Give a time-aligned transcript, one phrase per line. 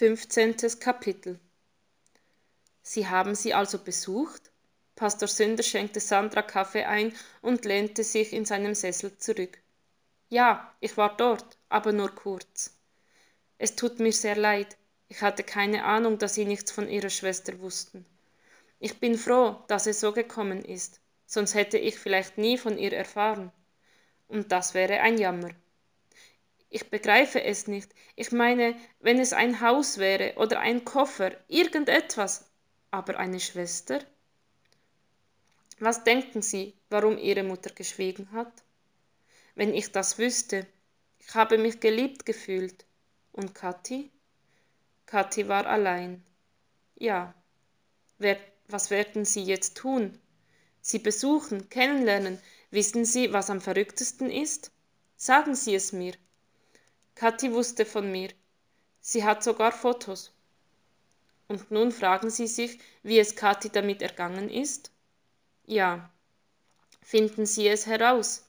[0.00, 0.56] 15.
[0.80, 1.38] Kapitel
[2.80, 4.50] Sie haben sie also besucht?
[4.96, 9.58] Pastor Sünder schenkte Sandra Kaffee ein und lehnte sich in seinem Sessel zurück.
[10.30, 12.80] Ja, ich war dort, aber nur kurz.
[13.58, 14.78] Es tut mir sehr leid.
[15.08, 18.06] Ich hatte keine Ahnung, dass Sie nichts von Ihrer Schwester wussten.
[18.78, 22.94] Ich bin froh, dass es so gekommen ist, sonst hätte ich vielleicht nie von ihr
[22.94, 23.52] erfahren.
[24.28, 25.50] Und das wäre ein Jammer.
[26.72, 27.92] Ich begreife es nicht.
[28.14, 32.48] Ich meine, wenn es ein Haus wäre oder ein Koffer, irgendetwas.
[32.92, 34.00] Aber eine Schwester?
[35.80, 38.52] Was denken Sie, warum Ihre Mutter geschwiegen hat?
[39.56, 40.66] Wenn ich das wüsste.
[41.18, 42.84] Ich habe mich geliebt gefühlt.
[43.32, 44.10] Und Kathi?
[45.06, 46.24] Kathi war allein.
[46.94, 47.34] Ja.
[48.18, 50.20] Wer, was werden Sie jetzt tun?
[50.80, 52.40] Sie besuchen, kennenlernen.
[52.70, 54.70] Wissen Sie, was am verrücktesten ist?
[55.16, 56.14] Sagen Sie es mir.
[57.14, 58.30] Kathi wusste von mir.
[59.00, 60.32] Sie hat sogar Fotos.
[61.48, 64.90] Und nun fragen Sie sich, wie es Kathi damit ergangen ist?
[65.66, 66.10] Ja.
[67.02, 68.46] Finden Sie es heraus.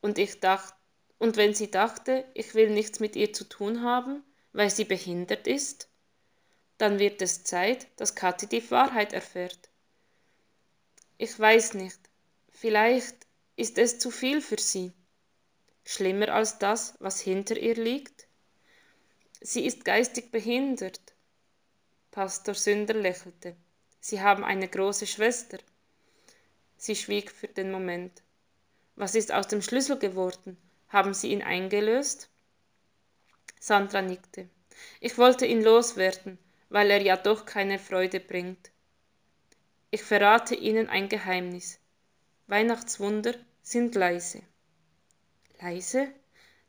[0.00, 0.74] Und ich dachte,
[1.18, 5.46] und wenn sie dachte, ich will nichts mit ihr zu tun haben, weil sie behindert
[5.46, 5.88] ist,
[6.78, 9.68] dann wird es Zeit, dass Kathi die Wahrheit erfährt.
[11.18, 12.00] Ich weiß nicht,
[12.48, 14.94] vielleicht ist es zu viel für sie
[15.90, 18.28] schlimmer als das, was hinter ihr liegt?
[19.40, 21.00] Sie ist geistig behindert.
[22.12, 23.56] Pastor Sünder lächelte.
[23.98, 25.58] Sie haben eine große Schwester.
[26.76, 28.22] Sie schwieg für den Moment.
[28.94, 30.56] Was ist aus dem Schlüssel geworden?
[30.88, 32.28] Haben Sie ihn eingelöst?
[33.58, 34.48] Sandra nickte.
[35.00, 36.38] Ich wollte ihn loswerden,
[36.68, 38.70] weil er ja doch keine Freude bringt.
[39.90, 41.80] Ich verrate Ihnen ein Geheimnis.
[42.46, 44.42] Weihnachtswunder sind leise.
[45.62, 46.08] Leise?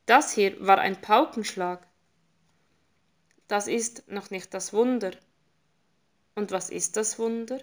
[0.06, 1.88] Das hier war ein Paukenschlag.
[3.47, 5.11] Das ist noch nicht das Wunder.
[6.36, 7.62] Und was ist das Wunder?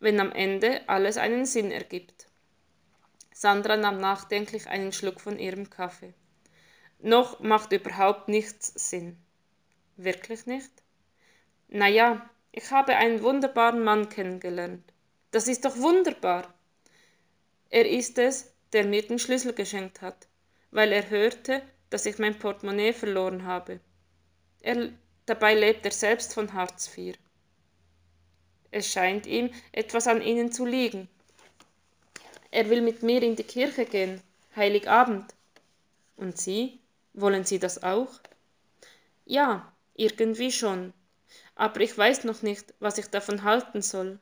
[0.00, 2.28] Wenn am Ende alles einen Sinn ergibt.
[3.32, 6.14] Sandra nahm nachdenklich einen Schluck von ihrem Kaffee.
[7.00, 9.18] Noch macht überhaupt nichts Sinn.
[9.96, 10.70] Wirklich nicht?
[11.68, 14.92] Na ja, ich habe einen wunderbaren Mann kennengelernt.
[15.30, 16.54] Das ist doch wunderbar.
[17.68, 20.27] Er ist es, der mir den Schlüssel geschenkt hat
[20.70, 23.80] weil er hörte, dass ich mein Portemonnaie verloren habe.
[24.60, 24.90] Er,
[25.26, 27.16] dabei lebt er selbst von Hartz IV.
[28.70, 31.08] Es scheint ihm etwas an ihnen zu liegen.
[32.50, 34.22] Er will mit mir in die Kirche gehen,
[34.56, 35.34] Heiligabend.
[36.16, 36.80] Und Sie?
[37.14, 38.20] Wollen Sie das auch?
[39.24, 40.92] Ja, irgendwie schon.
[41.54, 44.18] Aber ich weiß noch nicht, was ich davon halten soll.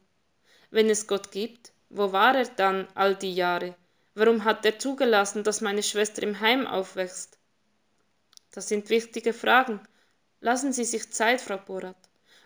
[0.71, 3.77] Wenn es Gott gibt, wo war er dann all die Jahre?
[4.19, 7.39] Warum hat er zugelassen, dass meine Schwester im Heim aufwächst?
[8.51, 9.79] Das sind wichtige Fragen.
[10.41, 11.99] Lassen Sie sich Zeit, Frau Borat.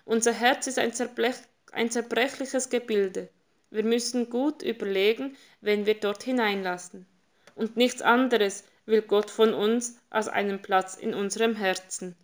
[0.04, 1.36] Unser Herz ist ein, Zerblech
[1.70, 3.28] ein zerbrechliches Gebilde.
[3.70, 7.06] Wir müssen gut überlegen, wen wir dort hineinlassen.
[7.54, 12.16] Und nichts anderes will Gott von uns als einen Platz in unserem Herzen.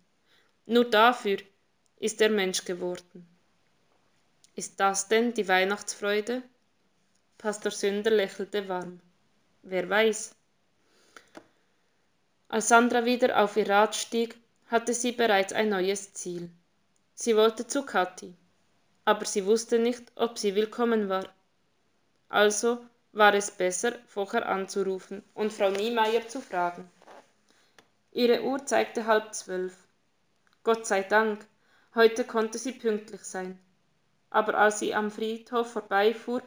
[0.65, 1.37] Nur dafür
[1.95, 3.25] ist er Mensch geworden.
[4.55, 6.43] Ist das denn die Weihnachtsfreude?
[7.37, 8.99] Pastor Sünder lächelte warm.
[9.69, 10.33] Wer weiß.
[12.47, 16.49] Als Sandra wieder auf ihr Rad stieg, hatte sie bereits ein neues Ziel.
[17.15, 18.33] Sie wollte zu Kathi,
[19.03, 21.27] aber sie wusste nicht, ob sie willkommen war.
[22.29, 22.79] Also
[23.11, 26.89] war es besser, vorher anzurufen und Frau Niemeyer zu fragen.
[28.13, 29.75] Ihre Uhr zeigte halb zwölf.
[30.63, 31.45] Gott sei Dank,
[31.93, 33.59] heute konnte sie pünktlich sein.
[34.29, 36.41] Aber als sie am Friedhof vorbeifuhr,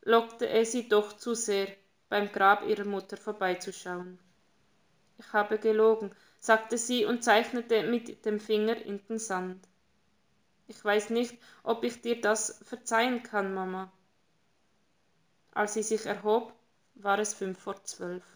[0.00, 1.68] lockte es sie doch zu sehr,
[2.14, 4.20] beim Grab ihrer Mutter vorbeizuschauen.
[5.18, 9.66] Ich habe gelogen, sagte sie und zeichnete mit dem Finger in den Sand.
[10.68, 13.90] Ich weiß nicht, ob ich dir das verzeihen kann, Mama.
[15.50, 16.52] Als sie sich erhob,
[16.94, 18.33] war es fünf vor zwölf.